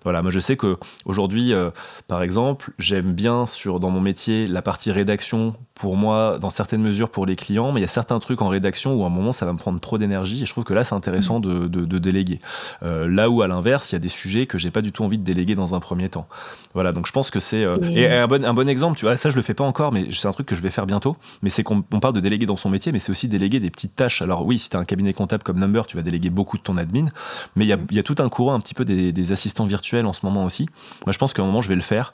Voilà, 0.05 0.21
moi 0.21 0.31
je 0.31 0.39
sais 0.39 0.55
que 0.55 0.77
aujourd'hui, 1.05 1.51
euh, 1.51 1.71
par 2.07 2.21
exemple, 2.21 2.71
j'aime 2.77 3.13
bien 3.13 3.47
sur 3.47 3.79
dans 3.79 3.89
mon 3.89 3.99
métier 3.99 4.47
la 4.47 4.61
partie 4.61 4.91
rédaction 4.91 5.55
pour 5.73 5.97
moi, 5.97 6.37
dans 6.39 6.49
certaines 6.49 6.81
mesures 6.81 7.09
pour 7.09 7.25
les 7.25 7.35
clients, 7.35 7.73
mais 7.73 7.81
il 7.81 7.83
y 7.83 7.85
a 7.85 7.89
certains 7.89 8.19
trucs 8.19 8.41
en 8.41 8.47
rédaction 8.47 8.93
où 8.93 9.03
à 9.03 9.07
un 9.07 9.09
moment 9.09 9.33
ça 9.33 9.45
va 9.45 9.51
me 9.51 9.57
prendre 9.57 9.79
trop 9.81 9.97
d'énergie 9.97 10.43
et 10.43 10.45
je 10.45 10.51
trouve 10.51 10.63
que 10.63 10.73
là 10.73 10.85
c'est 10.85 10.95
intéressant 10.95 11.41
de, 11.41 11.67
de, 11.67 11.99
déléguer. 11.99 12.39
Euh, 12.83 13.09
là 13.09 13.29
où 13.29 13.41
à 13.41 13.47
l'inverse, 13.47 13.91
il 13.91 13.95
y 13.95 13.97
a 13.97 13.99
des 13.99 14.09
sujets 14.09 14.45
que 14.45 14.57
j'ai 14.57 14.71
pas 14.71 14.81
du 14.81 14.93
tout 14.93 15.03
envie 15.03 15.17
de 15.17 15.23
déléguer 15.23 15.53
dans 15.55 15.75
un 15.75 15.81
premier 15.81 16.07
temps. 16.07 16.27
Voilà, 16.75 16.93
donc 16.93 17.07
je 17.07 17.11
pense 17.11 17.29
que 17.29 17.41
c'est 17.41 17.63
euh, 17.63 17.77
et 17.81 18.07
un 18.07 18.27
bon 18.27 18.45
un 18.45 18.53
bon 18.53 18.69
exemple, 18.69 18.97
tu 18.97 19.05
vois, 19.05 19.17
ça 19.17 19.31
je 19.31 19.35
le 19.35 19.41
fais 19.41 19.55
pas 19.55 19.63
encore, 19.63 19.91
mais 19.91 20.07
c'est 20.11 20.27
un 20.27 20.33
truc 20.33 20.47
que 20.47 20.55
je 20.55 20.61
vais 20.61 20.71
faire 20.71 20.85
bientôt. 20.85 21.17
Mais 21.41 21.49
c'est 21.49 21.63
qu'on 21.63 21.81
parle 21.81 22.13
de 22.13 22.21
déléguer 22.21 22.45
dans 22.45 22.55
son 22.55 22.69
métier, 22.69 22.91
mais 22.91 22.99
c'est 22.99 23.11
aussi 23.11 23.27
déléguer 23.27 23.59
des 23.59 23.71
petites 23.71 23.95
tâches. 23.95 24.21
Alors 24.21 24.45
oui, 24.45 24.59
si 24.59 24.69
tu 24.69 24.77
as 24.77 24.79
un 24.79 24.85
cabinet 24.85 25.13
comptable 25.13 25.43
comme 25.43 25.59
Number, 25.59 25.87
tu 25.87 25.97
vas 25.97 26.03
déléguer 26.03 26.29
beaucoup 26.29 26.57
de 26.57 26.63
ton 26.63 26.77
admin, 26.77 27.07
mais 27.55 27.65
il 27.65 27.67
y 27.67 27.73
a, 27.73 27.77
y 27.91 27.99
a 27.99 28.03
tout 28.03 28.15
un 28.19 28.29
courant 28.29 28.53
un 28.53 28.59
petit 28.59 28.75
peu 28.75 28.85
des, 28.85 29.11
des 29.11 29.31
assistants 29.31 29.65
virtuels 29.65 29.94
en 30.03 30.13
ce 30.13 30.25
moment 30.25 30.43
aussi. 30.43 30.67
Moi, 31.05 31.13
je 31.13 31.17
pense 31.17 31.33
qu'à 31.33 31.43
un 31.43 31.45
moment, 31.45 31.61
je 31.61 31.69
vais 31.69 31.75
le 31.75 31.81
faire 31.81 32.13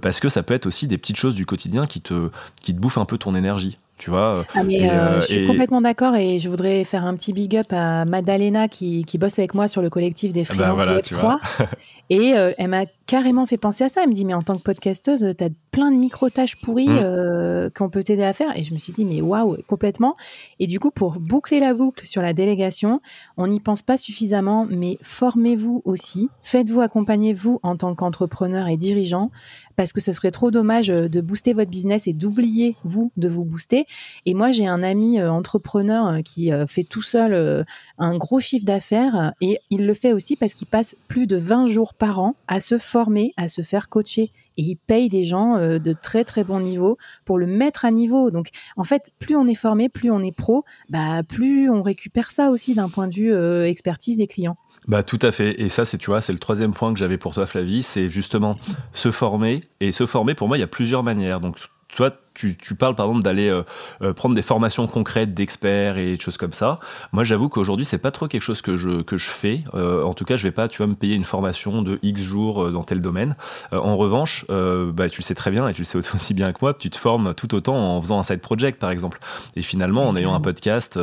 parce 0.00 0.20
que 0.20 0.28
ça 0.28 0.42
peut 0.42 0.54
être 0.54 0.66
aussi 0.66 0.86
des 0.86 0.98
petites 0.98 1.16
choses 1.16 1.34
du 1.34 1.44
quotidien 1.44 1.86
qui 1.86 2.00
te, 2.00 2.30
qui 2.62 2.74
te 2.74 2.80
bouffent 2.80 2.98
un 2.98 3.04
peu 3.04 3.18
ton 3.18 3.34
énergie 3.34 3.78
tu 3.98 4.10
vois. 4.10 4.44
Ah, 4.54 4.62
mais, 4.62 4.88
euh, 4.88 5.20
je 5.20 5.26
suis 5.26 5.46
complètement 5.46 5.80
d'accord 5.80 6.14
et 6.14 6.38
je 6.38 6.48
voudrais 6.48 6.84
faire 6.84 7.04
un 7.04 7.14
petit 7.14 7.32
big 7.32 7.56
up 7.56 7.66
à 7.72 8.04
Madalena 8.04 8.68
qui, 8.68 9.04
qui 9.04 9.18
bosse 9.18 9.38
avec 9.38 9.54
moi 9.54 9.66
sur 9.66 9.82
le 9.82 9.90
collectif 9.90 10.32
des 10.32 10.42
bah 10.42 10.76
freelances 10.76 10.86
Web 10.86 11.02
3 11.02 11.40
et 12.10 12.34
euh, 12.34 12.52
elle 12.56 12.68
m'a 12.68 12.84
carrément 13.06 13.44
fait 13.46 13.56
penser 13.56 13.84
à 13.84 13.88
ça. 13.88 14.02
Elle 14.04 14.10
me 14.10 14.14
dit 14.14 14.24
mais 14.24 14.34
en 14.34 14.42
tant 14.42 14.56
que 14.56 14.62
podcasteuse, 14.62 15.34
tu 15.36 15.44
as 15.44 15.48
plein 15.72 15.90
de 15.90 15.96
micro 15.96 16.30
tâches 16.30 16.56
pourries 16.56 16.88
mm. 16.88 17.00
euh, 17.02 17.70
qu'on 17.76 17.90
peut 17.90 18.02
t'aider 18.02 18.22
à 18.22 18.32
faire 18.32 18.56
et 18.56 18.62
je 18.62 18.72
me 18.72 18.78
suis 18.78 18.92
dit 18.92 19.04
mais 19.04 19.20
waouh 19.20 19.56
complètement. 19.66 20.16
Et 20.60 20.68
du 20.68 20.78
coup 20.78 20.92
pour 20.92 21.18
boucler 21.18 21.58
la 21.58 21.74
boucle 21.74 22.06
sur 22.06 22.22
la 22.22 22.32
délégation, 22.32 23.00
on 23.36 23.48
n'y 23.48 23.58
pense 23.58 23.82
pas 23.82 23.96
suffisamment 23.96 24.66
mais 24.70 24.98
formez-vous 25.02 25.82
aussi, 25.84 26.30
faites-vous 26.42 26.80
accompagner 26.80 27.32
vous 27.32 27.58
en 27.64 27.76
tant 27.76 27.94
qu'entrepreneur 27.96 28.68
et 28.68 28.76
dirigeant 28.76 29.30
parce 29.78 29.92
que 29.92 30.00
ce 30.00 30.10
serait 30.10 30.32
trop 30.32 30.50
dommage 30.50 30.90
euh, 30.90 31.08
de 31.08 31.20
booster 31.20 31.52
votre 31.52 31.70
business 31.70 32.08
et 32.08 32.12
d'oublier, 32.12 32.74
vous, 32.82 33.12
de 33.16 33.28
vous 33.28 33.44
booster. 33.44 33.86
Et 34.26 34.34
moi, 34.34 34.50
j'ai 34.50 34.66
un 34.66 34.82
ami 34.82 35.20
euh, 35.20 35.30
entrepreneur 35.30 36.08
euh, 36.08 36.20
qui 36.20 36.50
fait 36.66 36.82
tout 36.82 37.02
seul 37.02 37.64
un 37.98 38.16
gros 38.16 38.40
chiffre 38.40 38.64
d'affaires 38.64 39.32
et 39.40 39.60
il 39.70 39.86
le 39.86 39.94
fait 39.94 40.12
aussi 40.12 40.34
parce 40.34 40.54
qu'il 40.54 40.66
passe 40.66 40.96
plus 41.06 41.28
de 41.28 41.36
20 41.36 41.68
jours 41.68 41.94
par 41.94 42.18
an 42.18 42.34
à 42.48 42.58
se 42.58 42.76
former, 42.76 43.32
à 43.36 43.46
se 43.46 43.62
faire 43.62 43.88
coacher 43.88 44.32
et 44.58 44.62
il 44.62 44.76
paye 44.76 45.08
des 45.08 45.24
gens 45.24 45.56
de 45.56 45.92
très 45.94 46.24
très 46.24 46.44
bon 46.44 46.60
niveau 46.60 46.98
pour 47.24 47.38
le 47.38 47.46
mettre 47.46 47.86
à 47.86 47.90
niveau. 47.90 48.30
Donc 48.30 48.48
en 48.76 48.84
fait, 48.84 49.10
plus 49.18 49.36
on 49.36 49.46
est 49.46 49.54
formé, 49.54 49.88
plus 49.88 50.10
on 50.10 50.20
est 50.20 50.36
pro, 50.36 50.64
bah 50.90 51.22
plus 51.22 51.70
on 51.70 51.82
récupère 51.82 52.30
ça 52.30 52.50
aussi 52.50 52.74
d'un 52.74 52.90
point 52.90 53.08
de 53.08 53.14
vue 53.14 53.64
expertise 53.64 54.18
des 54.18 54.26
clients. 54.26 54.58
Bah 54.86 55.02
tout 55.02 55.18
à 55.22 55.30
fait. 55.30 55.60
Et 55.60 55.70
ça, 55.70 55.86
c'est 55.86 55.96
tu 55.98 56.10
vois, 56.10 56.20
c'est 56.20 56.32
le 56.32 56.38
troisième 56.38 56.74
point 56.74 56.92
que 56.92 56.98
j'avais 56.98 57.18
pour 57.18 57.32
toi, 57.32 57.46
Flavie, 57.46 57.82
c'est 57.82 58.10
justement 58.10 58.56
se 58.92 59.10
former. 59.10 59.60
Et 59.80 59.92
se 59.92 60.06
former, 60.06 60.34
pour 60.34 60.48
moi, 60.48 60.56
il 60.56 60.60
y 60.60 60.64
a 60.64 60.68
plusieurs 60.68 61.02
manières. 61.02 61.40
Donc 61.40 61.56
toi, 61.94 62.12
tu, 62.38 62.56
tu, 62.56 62.76
parles 62.76 62.94
par 62.94 63.06
exemple 63.06 63.24
d'aller 63.24 63.48
euh, 63.48 63.62
euh, 64.00 64.12
prendre 64.12 64.36
des 64.36 64.42
formations 64.42 64.86
concrètes 64.86 65.34
d'experts 65.34 65.98
et 65.98 66.16
des 66.16 66.20
choses 66.20 66.36
comme 66.36 66.52
ça. 66.52 66.78
Moi, 67.12 67.24
j'avoue 67.24 67.48
qu'aujourd'hui, 67.48 67.84
c'est 67.84 67.98
pas 67.98 68.12
trop 68.12 68.28
quelque 68.28 68.42
chose 68.42 68.62
que 68.62 68.76
je 68.76 69.02
que 69.02 69.16
je 69.16 69.28
fais. 69.28 69.64
Euh, 69.74 70.04
en 70.04 70.14
tout 70.14 70.24
cas, 70.24 70.36
je 70.36 70.44
vais 70.44 70.52
pas, 70.52 70.68
tu 70.68 70.80
vas 70.80 70.86
me 70.86 70.94
payer 70.94 71.16
une 71.16 71.24
formation 71.24 71.82
de 71.82 71.98
X 72.02 72.22
jours 72.22 72.70
dans 72.70 72.84
tel 72.84 73.00
domaine. 73.00 73.34
en 73.72 73.96
revanche, 73.96 74.46
bah, 74.48 75.08
tu 75.08 75.20
le 75.20 75.24
sais 75.24 75.34
très 75.34 75.50
bien 75.50 75.68
et 75.68 75.72
tu 75.74 75.82
le 75.82 75.84
sais 75.84 75.98
aussi 76.14 76.32
bien 76.32 76.52
que 76.52 76.58
moi, 76.62 76.74
tu 76.74 76.90
te 76.90 76.96
formes 76.96 77.34
tout 77.34 77.54
autant 77.56 77.76
en 77.76 78.00
faisant 78.00 78.18
un 78.18 78.22
side 78.22 78.40
project, 78.40 78.78
par 78.78 78.90
exemple. 78.90 79.18
Et 79.56 79.62
finalement, 79.62 80.06
en 80.06 80.14
ayant 80.14 80.34
un 80.34 80.40
podcast, 80.40 80.98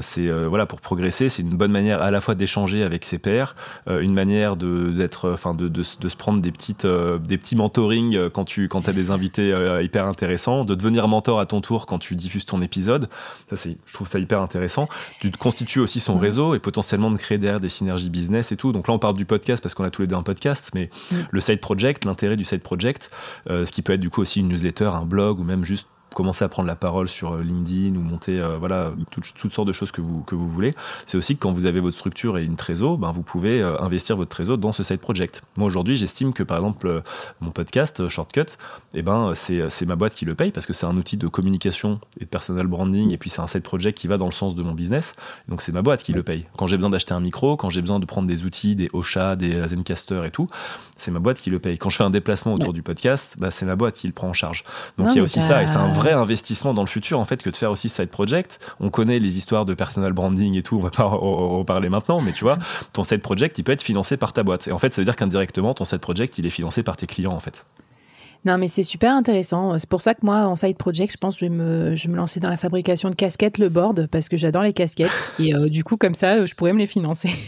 c'est 0.00 0.28
voilà 0.28 0.66
pour 0.66 0.80
progresser, 0.80 1.28
c'est 1.28 1.42
une 1.42 1.56
bonne 1.56 1.72
manière 1.72 2.02
à 2.02 2.10
la 2.10 2.20
fois 2.20 2.34
d'échanger 2.34 2.82
avec 2.82 3.04
ses 3.04 3.18
pairs, 3.18 3.54
une 3.88 4.12
manière 4.12 4.56
de 4.56 4.90
d'être, 4.90 5.30
enfin 5.30 5.54
de, 5.54 5.68
de, 5.68 5.82
de, 6.00 6.08
se 6.08 6.16
prendre 6.16 6.42
des 6.42 6.50
petites 6.50 6.86
des 6.86 7.38
petits 7.38 7.54
mentoring 7.54 8.28
quand 8.30 8.44
tu 8.44 8.68
quand 8.68 8.88
as 8.88 8.92
des 8.92 9.10
invités 9.12 9.54
hyper 9.82 10.06
intéressants 10.06 10.47
de 10.64 10.74
devenir 10.74 11.08
mentor 11.08 11.40
à 11.40 11.46
ton 11.46 11.60
tour 11.60 11.86
quand 11.86 11.98
tu 11.98 12.16
diffuses 12.16 12.46
ton 12.46 12.62
épisode. 12.62 13.08
Ça, 13.50 13.56
c'est, 13.56 13.76
je 13.84 13.92
trouve 13.92 14.08
ça 14.08 14.18
hyper 14.18 14.40
intéressant. 14.40 14.88
Tu 15.20 15.30
te 15.30 15.38
constitues 15.38 15.80
aussi 15.80 16.00
son 16.00 16.18
réseau 16.18 16.54
et 16.54 16.58
potentiellement 16.58 17.10
de 17.10 17.16
créer 17.16 17.38
derrière 17.38 17.60
des 17.60 17.68
synergies 17.68 18.10
business 18.10 18.52
et 18.52 18.56
tout. 18.56 18.72
Donc 18.72 18.88
là, 18.88 18.94
on 18.94 18.98
parle 18.98 19.16
du 19.16 19.24
podcast 19.24 19.62
parce 19.62 19.74
qu'on 19.74 19.84
a 19.84 19.90
tous 19.90 20.02
les 20.02 20.08
deux 20.08 20.16
un 20.16 20.22
podcast, 20.22 20.70
mais 20.74 20.90
le 21.30 21.40
side 21.40 21.60
project, 21.60 22.04
l'intérêt 22.04 22.36
du 22.36 22.44
side 22.44 22.62
project, 22.62 23.10
euh, 23.50 23.66
ce 23.66 23.72
qui 23.72 23.82
peut 23.82 23.92
être 23.92 24.00
du 24.00 24.10
coup 24.10 24.22
aussi 24.22 24.40
une 24.40 24.48
newsletter, 24.48 24.90
un 24.94 25.04
blog 25.04 25.38
ou 25.38 25.44
même 25.44 25.64
juste 25.64 25.88
commencer 26.18 26.44
à 26.44 26.48
prendre 26.48 26.66
la 26.66 26.74
parole 26.74 27.08
sur 27.08 27.34
euh, 27.34 27.42
LinkedIn 27.44 27.94
ou 27.94 28.00
monter 28.00 28.40
euh, 28.40 28.56
voilà 28.58 28.90
toutes, 29.12 29.52
sortes 29.52 29.68
de 29.68 29.72
choses 29.72 29.92
que 29.92 30.00
vous 30.00 30.22
que 30.22 30.34
vous 30.34 30.48
voulez. 30.48 30.74
C'est 31.06 31.16
aussi 31.16 31.36
que 31.36 31.40
quand 31.40 31.52
vous 31.52 31.64
avez 31.64 31.78
votre 31.78 31.96
structure 31.96 32.38
et 32.38 32.42
une 32.42 32.56
trésor, 32.56 32.98
ben 32.98 33.12
vous 33.12 33.22
pouvez 33.22 33.62
euh, 33.62 33.80
investir 33.80 34.16
votre 34.16 34.30
trésor 34.30 34.58
dans 34.58 34.72
ce 34.72 34.82
side 34.82 34.98
project. 34.98 35.42
Moi 35.56 35.68
aujourd'hui, 35.68 35.94
j'estime 35.94 36.32
que 36.32 36.42
par 36.42 36.56
exemple 36.56 37.04
mon 37.40 37.52
podcast 37.52 38.08
Shortcut, 38.08 38.58
eh 38.94 39.02
ben 39.02 39.32
c'est 39.36 39.70
c'est 39.70 39.86
ma 39.86 39.94
boîte 39.94 40.16
qui 40.16 40.24
le 40.24 40.34
paye 40.34 40.50
parce 40.50 40.66
que 40.66 40.72
c'est 40.72 40.86
un 40.86 40.96
outil 40.96 41.18
de 41.18 41.28
communication 41.28 42.00
et 42.20 42.24
de 42.24 42.28
personal 42.28 42.66
branding 42.66 43.12
et 43.12 43.16
puis 43.16 43.30
c'est 43.30 43.40
un 43.40 43.46
side 43.46 43.62
project 43.62 43.96
qui 43.96 44.08
va 44.08 44.16
dans 44.16 44.26
le 44.26 44.32
sens 44.32 44.56
de 44.56 44.62
mon 44.64 44.72
business. 44.72 45.14
Donc 45.46 45.62
c'est 45.62 45.70
ma 45.70 45.82
boîte 45.82 46.02
qui 46.02 46.12
le 46.12 46.24
paye. 46.24 46.46
Quand 46.56 46.66
j'ai 46.66 46.78
besoin 46.78 46.90
d'acheter 46.90 47.14
un 47.14 47.20
micro, 47.20 47.56
quand 47.56 47.70
j'ai 47.70 47.80
besoin 47.80 48.00
de 48.00 48.06
prendre 48.06 48.26
des 48.26 48.44
outils, 48.44 48.74
des 48.74 48.90
Ocha, 48.92 49.36
des 49.36 49.68
Zencaster 49.68 50.22
et 50.26 50.32
tout, 50.32 50.48
c'est 50.96 51.12
ma 51.12 51.20
boîte 51.20 51.38
qui 51.38 51.50
le 51.50 51.60
paye. 51.60 51.78
Quand 51.78 51.90
je 51.90 51.96
fais 51.96 52.04
un 52.04 52.10
déplacement 52.10 52.54
autour 52.54 52.72
du 52.72 52.82
podcast, 52.82 53.36
bah, 53.38 53.52
c'est 53.52 53.66
ma 53.66 53.76
boîte 53.76 53.94
qui 53.94 54.08
le 54.08 54.12
prend 54.12 54.30
en 54.30 54.32
charge. 54.32 54.64
Donc 54.96 55.10
il 55.12 55.18
y 55.18 55.20
a 55.20 55.22
aussi 55.22 55.40
ça 55.40 55.62
et 55.62 55.68
c'est 55.68 55.76
un 55.76 55.92
vrai 55.92 56.07
investissement 56.12 56.74
dans 56.74 56.82
le 56.82 56.88
futur 56.88 57.18
en 57.18 57.24
fait 57.24 57.42
que 57.42 57.50
de 57.50 57.56
faire 57.56 57.70
aussi 57.70 57.88
side 57.88 58.10
project. 58.10 58.58
On 58.80 58.90
connaît 58.90 59.18
les 59.18 59.38
histoires 59.38 59.64
de 59.64 59.74
personal 59.74 60.12
branding 60.12 60.56
et 60.56 60.62
tout, 60.62 60.76
on 60.76 60.80
va 60.80 60.90
pas 60.90 61.04
en 61.04 61.64
parler 61.64 61.88
maintenant, 61.88 62.20
mais 62.20 62.32
tu 62.32 62.44
vois, 62.44 62.58
ton 62.92 63.04
side 63.04 63.22
project 63.22 63.58
il 63.58 63.64
peut 63.64 63.72
être 63.72 63.82
financé 63.82 64.16
par 64.16 64.32
ta 64.32 64.42
boîte. 64.42 64.68
Et 64.68 64.72
en 64.72 64.78
fait, 64.78 64.92
ça 64.92 65.00
veut 65.00 65.06
dire 65.06 65.16
qu'indirectement 65.16 65.74
ton 65.74 65.84
side 65.84 66.00
project 66.00 66.38
il 66.38 66.46
est 66.46 66.50
financé 66.50 66.82
par 66.82 66.96
tes 66.96 67.06
clients 67.06 67.32
en 67.32 67.40
fait. 67.40 67.64
Non, 68.44 68.56
mais 68.56 68.68
c'est 68.68 68.82
super 68.82 69.12
intéressant. 69.12 69.78
C'est 69.78 69.88
pour 69.88 70.00
ça 70.00 70.14
que 70.14 70.20
moi, 70.22 70.46
en 70.46 70.56
side 70.56 70.76
project, 70.76 71.12
je 71.12 71.18
pense 71.18 71.34
que 71.34 71.40
je 71.40 71.44
vais 71.46 71.56
me, 71.56 71.96
je 71.96 72.06
vais 72.06 72.12
me 72.12 72.16
lancer 72.16 72.40
dans 72.40 72.48
la 72.48 72.56
fabrication 72.56 73.10
de 73.10 73.14
casquettes, 73.14 73.58
le 73.58 73.68
board, 73.68 74.06
parce 74.06 74.28
que 74.28 74.36
j'adore 74.36 74.62
les 74.62 74.72
casquettes. 74.72 75.32
Et 75.38 75.54
euh, 75.54 75.68
du 75.68 75.84
coup, 75.84 75.96
comme 75.96 76.14
ça, 76.14 76.46
je 76.46 76.54
pourrais 76.54 76.72
me 76.72 76.78
les 76.78 76.86
financer. 76.86 77.30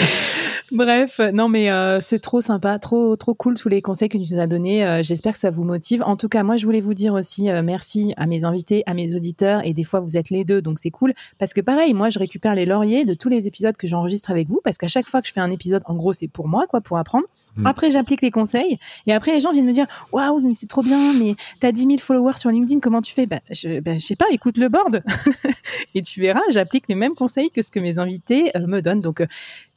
Bref, 0.72 1.20
non, 1.32 1.48
mais 1.48 1.70
euh, 1.70 2.00
c'est 2.00 2.20
trop 2.20 2.40
sympa, 2.40 2.78
trop, 2.78 3.16
trop 3.16 3.34
cool 3.34 3.54
tous 3.54 3.68
les 3.68 3.82
conseils 3.82 4.08
que 4.08 4.18
tu 4.18 4.34
nous 4.34 4.40
as 4.40 4.46
donnés. 4.46 4.86
Euh, 4.86 5.02
j'espère 5.02 5.32
que 5.32 5.38
ça 5.38 5.50
vous 5.50 5.64
motive. 5.64 6.02
En 6.06 6.16
tout 6.16 6.28
cas, 6.28 6.42
moi, 6.42 6.56
je 6.56 6.66
voulais 6.66 6.80
vous 6.80 6.94
dire 6.94 7.14
aussi 7.14 7.48
merci 7.64 8.14
à 8.16 8.26
mes 8.26 8.44
invités, 8.44 8.82
à 8.86 8.94
mes 8.94 9.14
auditeurs. 9.14 9.62
Et 9.64 9.72
des 9.72 9.84
fois, 9.84 10.00
vous 10.00 10.16
êtes 10.16 10.30
les 10.30 10.44
deux, 10.44 10.62
donc 10.62 10.78
c'est 10.78 10.90
cool. 10.90 11.14
Parce 11.38 11.54
que 11.54 11.60
pareil, 11.60 11.94
moi, 11.94 12.10
je 12.10 12.18
récupère 12.18 12.54
les 12.54 12.66
lauriers 12.66 13.04
de 13.04 13.14
tous 13.14 13.28
les 13.28 13.46
épisodes 13.46 13.76
que 13.76 13.86
j'enregistre 13.86 14.30
avec 14.30 14.48
vous, 14.48 14.60
parce 14.62 14.76
qu'à 14.76 14.88
chaque 14.88 15.08
fois 15.08 15.22
que 15.22 15.28
je 15.28 15.32
fais 15.32 15.40
un 15.40 15.50
épisode, 15.50 15.82
en 15.86 15.94
gros, 15.94 16.12
c'est 16.12 16.28
pour 16.28 16.46
moi, 16.48 16.66
quoi, 16.68 16.80
pour 16.80 16.98
apprendre. 16.98 17.24
Mm. 17.56 17.66
Après, 17.66 17.90
j'applique 17.90 18.22
les 18.22 18.30
conseils. 18.30 18.78
Et 19.06 19.12
après, 19.12 19.32
les 19.32 19.40
gens 19.40 19.52
viennent 19.52 19.66
me 19.66 19.72
dire 19.72 19.86
Waouh, 20.12 20.40
mais 20.40 20.52
c'est 20.52 20.68
trop 20.68 20.82
bien, 20.82 21.12
mais 21.14 21.34
t'as 21.60 21.72
10 21.72 21.82
000 21.82 21.98
followers 21.98 22.38
sur 22.38 22.50
LinkedIn, 22.50 22.80
comment 22.80 23.02
tu 23.02 23.12
fais? 23.12 23.26
Bah, 23.26 23.40
je, 23.50 23.80
bah, 23.80 23.94
je 23.94 24.00
sais 24.00 24.16
pas, 24.16 24.26
écoute 24.30 24.58
le 24.58 24.68
board. 24.68 25.02
et 25.94 26.02
tu 26.02 26.20
verras, 26.20 26.40
j'applique 26.50 26.84
les 26.88 26.94
mêmes 26.94 27.14
conseils 27.14 27.50
que 27.50 27.62
ce 27.62 27.70
que 27.70 27.80
mes 27.80 27.98
invités 27.98 28.56
euh, 28.56 28.66
me 28.66 28.80
donnent. 28.80 29.00
Donc, 29.00 29.20
euh, 29.20 29.26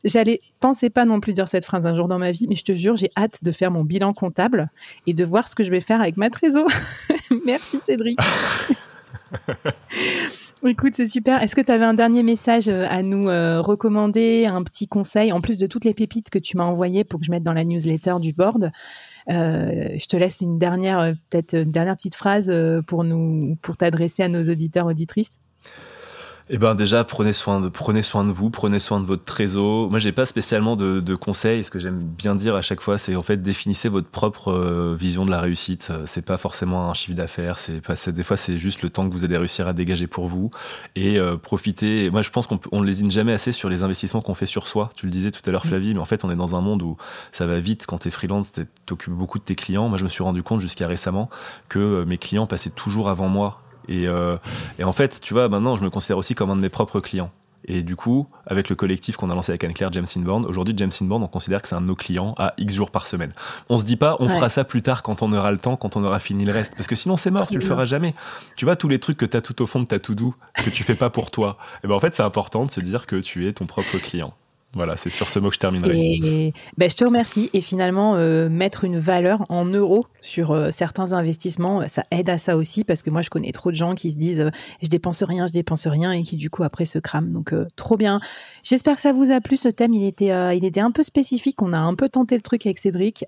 j'allais, 0.03 0.41
pensez 0.59 0.89
pas 0.89 1.05
non 1.05 1.19
plus 1.19 1.33
dire 1.33 1.47
cette 1.47 1.65
phrase 1.65 1.87
un 1.87 1.95
jour 1.95 2.07
dans 2.07 2.19
ma 2.19 2.31
vie, 2.31 2.47
mais 2.47 2.55
je 2.55 2.63
te 2.63 2.73
jure, 2.73 2.95
j'ai 2.95 3.11
hâte 3.17 3.43
de 3.43 3.51
faire 3.51 3.71
mon 3.71 3.83
bilan 3.83 4.13
comptable 4.13 4.69
et 5.07 5.13
de 5.13 5.25
voir 5.25 5.47
ce 5.47 5.55
que 5.55 5.63
je 5.63 5.71
vais 5.71 5.81
faire 5.81 6.01
avec 6.01 6.17
ma 6.17 6.29
trésor. 6.29 6.67
Merci 7.45 7.79
Cédric. 7.79 8.19
Écoute, 10.65 10.93
c'est 10.95 11.07
super. 11.07 11.43
Est-ce 11.43 11.57
que 11.57 11.61
tu 11.61 11.71
avais 11.73 11.83
un 11.83 11.93
dernier 11.93 12.23
message 12.23 12.69
euh, 12.69 12.85
à 12.89 13.01
nous 13.03 13.27
euh, 13.27 13.59
recommander, 13.59 14.45
un 14.45 14.63
petit 14.63 14.87
conseil, 14.87 15.33
en 15.33 15.41
plus 15.41 15.57
de 15.57 15.67
toutes 15.67 15.83
les 15.83 15.93
pépites 15.93 16.29
que 16.29 16.39
tu 16.39 16.55
m'as 16.55 16.63
envoyées 16.63 17.03
pour 17.03 17.19
que 17.19 17.25
je 17.25 17.31
mette 17.31 17.43
dans 17.43 17.51
la 17.51 17.65
newsletter 17.65 18.15
du 18.21 18.31
board 18.31 18.71
euh, 19.29 19.89
Je 19.97 20.05
te 20.05 20.15
laisse 20.15 20.39
une 20.39 20.57
dernière, 20.57 21.15
peut-être 21.29 21.53
une 21.53 21.69
dernière 21.69 21.97
petite 21.97 22.15
phrase 22.15 22.51
pour 22.87 23.03
nous, 23.03 23.57
pour 23.61 23.75
t'adresser 23.75 24.23
à 24.23 24.29
nos 24.29 24.43
auditeurs 24.43 24.85
auditrices. 24.85 25.37
Eh 26.49 26.57
ben 26.57 26.75
déjà 26.75 27.05
prenez 27.05 27.31
soin 27.31 27.61
de 27.61 27.69
prenez 27.69 28.01
soin 28.01 28.25
de 28.25 28.31
vous, 28.31 28.49
prenez 28.49 28.79
soin 28.79 28.99
de 28.99 29.05
votre 29.05 29.23
trésor. 29.23 29.89
Moi 29.89 29.99
j'ai 29.99 30.11
pas 30.11 30.25
spécialement 30.25 30.75
de, 30.75 30.99
de, 30.99 31.15
conseils. 31.15 31.63
Ce 31.63 31.71
que 31.71 31.79
j'aime 31.79 31.99
bien 31.99 32.35
dire 32.35 32.55
à 32.55 32.61
chaque 32.61 32.81
fois, 32.81 32.97
c'est 32.97 33.15
en 33.15 33.23
fait 33.23 33.41
définissez 33.41 33.87
votre 33.87 34.09
propre 34.09 34.51
euh, 34.51 34.93
vision 34.99 35.23
de 35.25 35.31
la 35.31 35.39
réussite. 35.39 35.87
Euh, 35.89 36.03
c'est 36.05 36.25
pas 36.25 36.35
forcément 36.35 36.89
un 36.89 36.93
chiffre 36.93 37.15
d'affaires. 37.15 37.59
C'est 37.59 38.09
des 38.09 38.23
fois 38.23 38.35
c'est 38.35 38.57
juste 38.57 38.81
le 38.81 38.89
temps 38.89 39.07
que 39.07 39.13
vous 39.13 39.23
allez 39.23 39.37
réussir 39.37 39.69
à 39.69 39.73
dégager 39.73 40.07
pour 40.07 40.27
vous 40.27 40.51
et 40.95 41.17
euh, 41.17 41.37
profitez. 41.37 42.09
Moi 42.09 42.21
je 42.21 42.29
pense 42.29 42.45
qu'on 42.45 42.59
on 42.73 42.81
lésine 42.81 43.09
jamais 43.09 43.31
assez 43.31 43.53
sur 43.53 43.69
les 43.69 43.83
investissements 43.83 44.21
qu'on 44.21 44.33
fait 44.33 44.45
sur 44.45 44.67
soi. 44.67 44.89
Tu 44.97 45.05
le 45.05 45.13
disais 45.13 45.31
tout 45.31 45.41
à 45.45 45.51
l'heure 45.51 45.65
Flavie, 45.65 45.93
mais 45.93 46.01
en 46.01 46.05
fait 46.05 46.25
on 46.25 46.29
est 46.29 46.35
dans 46.35 46.57
un 46.57 46.61
monde 46.61 46.81
où 46.81 46.97
ça 47.31 47.45
va 47.45 47.61
vite 47.61 47.85
quand 47.87 47.99
t'es 47.99 48.11
freelance, 48.11 48.51
t'occupes 48.85 49.13
beaucoup 49.13 49.39
de 49.39 49.45
tes 49.45 49.55
clients. 49.55 49.87
Moi 49.87 49.97
je 49.97 50.03
me 50.03 50.09
suis 50.09 50.23
rendu 50.23 50.43
compte 50.43 50.59
jusqu'à 50.59 50.87
récemment 50.87 51.29
que 51.69 52.03
mes 52.03 52.17
clients 52.17 52.47
passaient 52.47 52.69
toujours 52.69 53.07
avant 53.07 53.29
moi 53.29 53.61
euh, 53.89 54.37
et, 54.79 54.83
en 54.83 54.91
fait, 54.91 55.19
tu 55.21 55.33
vois, 55.33 55.49
maintenant, 55.49 55.75
je 55.75 55.83
me 55.83 55.89
considère 55.89 56.17
aussi 56.17 56.35
comme 56.35 56.49
un 56.49 56.55
de 56.55 56.61
mes 56.61 56.69
propres 56.69 56.99
clients. 56.99 57.31
Et 57.65 57.81
du 57.81 57.95
coup, 57.95 58.27
avec 58.45 58.67
le 58.69 58.75
collectif 58.75 59.15
qu'on 59.15 59.29
a 59.29 59.35
lancé 59.35 59.51
avec 59.51 59.63
Anne-Claire 59.63 59.91
James 59.93 60.05
Inbound, 60.17 60.45
aujourd'hui, 60.45 60.73
James 60.75 60.91
Inbound, 61.01 61.23
on 61.23 61.27
considère 61.27 61.61
que 61.61 61.67
c'est 61.69 61.75
un 61.75 61.81
de 61.81 61.85
nos 61.85 61.95
clients 61.95 62.35
à 62.37 62.53
X 62.57 62.73
jours 62.73 62.91
par 62.91 63.07
semaine. 63.07 63.31
On 63.69 63.77
se 63.77 63.85
dit 63.85 63.95
pas, 63.95 64.17
on 64.19 64.27
fera 64.27 64.49
ça 64.49 64.65
plus 64.65 64.81
tard 64.81 65.01
quand 65.01 65.21
on 65.21 65.31
aura 65.31 65.51
le 65.51 65.57
temps, 65.57 65.77
quand 65.77 65.95
on 65.95 66.03
aura 66.03 66.19
fini 66.19 66.43
le 66.43 66.51
reste. 66.51 66.75
Parce 66.75 66.87
que 66.87 66.95
sinon, 66.95 67.15
c'est 67.15 67.31
mort, 67.31 67.47
tu 67.47 67.57
le 67.57 67.61
feras 67.61 67.85
jamais. 67.85 68.15
Tu 68.57 68.65
vois, 68.65 68.75
tous 68.75 68.89
les 68.89 68.99
trucs 68.99 69.17
que 69.17 69.25
tu 69.25 69.37
as 69.37 69.41
tout 69.41 69.61
au 69.61 69.65
fond 69.65 69.79
de 69.79 69.85
ta 69.85 69.99
to-do, 69.99 70.35
que 70.55 70.69
tu 70.69 70.83
fais 70.83 70.95
pas 70.95 71.09
pour 71.09 71.31
toi. 71.31 71.57
Et 71.75 71.79
eh 71.85 71.87
ben, 71.87 71.95
en 71.95 71.99
fait, 72.01 72.13
c'est 72.13 72.23
important 72.23 72.65
de 72.65 72.71
se 72.71 72.81
dire 72.81 73.05
que 73.05 73.15
tu 73.15 73.47
es 73.47 73.53
ton 73.53 73.65
propre 73.65 73.97
client. 73.97 74.33
Voilà, 74.75 74.97
c'est 74.97 75.11
sur 75.11 75.29
ce 75.29 75.37
mot 75.37 75.49
que 75.49 75.55
je 75.55 75.59
terminerai. 75.59 76.51
Ben, 76.77 76.89
je 76.89 76.95
te 76.95 77.05
remercie. 77.05 77.51
Et 77.53 77.61
finalement, 77.61 78.15
euh, 78.15 78.49
mettre 78.49 78.85
une 78.85 78.97
valeur 78.97 79.43
en 79.49 79.65
euros 79.65 80.07
sur 80.21 80.51
euh, 80.51 80.71
certains 80.71 81.13
investissements, 81.13 81.87
ça 81.87 82.05
aide 82.09 82.29
à 82.29 82.39
ça 82.39 82.57
aussi, 82.57 82.83
parce 82.83 83.03
que 83.03 83.11
moi, 83.11 83.21
je 83.21 83.29
connais 83.29 83.51
trop 83.51 83.69
de 83.69 83.75
gens 83.75 83.93
qui 83.93 84.11
se 84.11 84.17
disent 84.17 84.41
euh, 84.41 84.49
je 84.81 84.87
dépense 84.87 85.21
rien, 85.21 85.45
je 85.45 85.53
dépense 85.53 85.85
rien, 85.85 86.11
et 86.11 86.23
qui 86.23 86.37
du 86.37 86.49
coup 86.49 86.63
après 86.63 86.85
se 86.85 86.97
crament. 86.97 87.31
Donc, 87.31 87.53
trop 87.75 87.97
bien. 87.97 88.19
J'espère 88.63 88.95
que 88.95 89.01
ça 89.01 89.13
vous 89.13 89.31
a 89.31 89.41
plu. 89.41 89.57
Ce 89.57 89.69
thème, 89.69 89.93
il 89.93 90.05
était, 90.05 90.31
il 90.57 90.65
était 90.65 90.79
un 90.79 90.91
peu 90.91 91.03
spécifique. 91.03 91.61
On 91.61 91.73
a 91.73 91.77
un 91.77 91.93
peu 91.93 92.09
tenté 92.09 92.35
le 92.35 92.41
truc 92.41 92.65
avec 92.65 92.79
Cédric. 92.79 93.25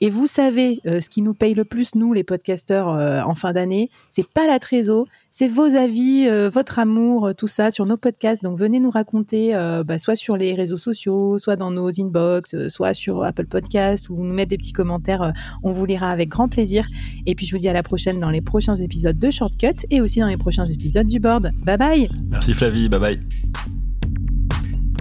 et 0.00 0.10
vous 0.10 0.26
savez, 0.26 0.80
ce 0.84 1.08
qui 1.08 1.22
nous 1.22 1.34
paye 1.34 1.54
le 1.54 1.64
plus, 1.64 1.94
nous, 1.94 2.12
les 2.12 2.24
podcasteurs, 2.24 2.88
en 2.88 3.34
fin 3.34 3.52
d'année, 3.52 3.90
c'est 4.08 4.28
pas 4.28 4.46
la 4.46 4.58
trésor, 4.58 5.06
c'est 5.36 5.48
vos 5.48 5.74
avis, 5.74 6.28
votre 6.48 6.78
amour, 6.78 7.32
tout 7.36 7.48
ça 7.48 7.72
sur 7.72 7.86
nos 7.86 7.96
podcasts. 7.96 8.44
Donc, 8.44 8.56
venez 8.56 8.78
nous 8.78 8.90
raconter, 8.90 9.52
bah, 9.84 9.98
soit 9.98 10.14
sur 10.14 10.36
les 10.36 10.54
réseaux 10.54 10.78
sociaux, 10.78 11.38
soit 11.38 11.56
dans 11.56 11.72
nos 11.72 11.90
inbox, 12.00 12.54
euh, 12.54 12.68
soit 12.68 12.94
sur 12.94 13.24
Apple 13.24 13.46
Podcast 13.46 14.08
ou 14.10 14.22
nous 14.22 14.32
mettre 14.32 14.50
des 14.50 14.58
petits 14.58 14.72
commentaires. 14.72 15.22
Euh, 15.22 15.30
on 15.62 15.72
vous 15.72 15.86
lira 15.86 16.10
avec 16.10 16.28
grand 16.28 16.48
plaisir. 16.48 16.86
Et 17.26 17.34
puis 17.34 17.46
je 17.46 17.54
vous 17.54 17.60
dis 17.60 17.68
à 17.68 17.72
la 17.72 17.82
prochaine 17.82 18.20
dans 18.20 18.30
les 18.30 18.40
prochains 18.42 18.76
épisodes 18.76 19.18
de 19.18 19.30
Shortcut 19.30 19.86
et 19.90 20.00
aussi 20.00 20.20
dans 20.20 20.28
les 20.28 20.36
prochains 20.36 20.66
épisodes 20.66 21.06
du 21.06 21.18
board. 21.18 21.50
Bye 21.64 21.78
bye. 21.78 22.10
Merci 22.28 22.54
Flavie, 22.54 22.88
bye 22.88 23.00
bye. 23.00 23.20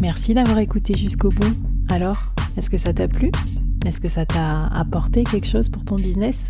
Merci 0.02 0.34
d'avoir 0.34 0.60
écouté 0.60 0.96
jusqu'au 0.96 1.30
bout. 1.30 1.56
Alors, 1.90 2.34
est-ce 2.58 2.70
que 2.70 2.78
ça 2.78 2.94
t'a 2.94 3.08
plu? 3.08 3.32
Est-ce 3.86 4.02
que 4.02 4.10
ça 4.10 4.26
t'a 4.26 4.68
apporté 4.68 5.24
quelque 5.24 5.48
chose 5.48 5.70
pour 5.70 5.86
ton 5.86 5.96
business? 5.98 6.50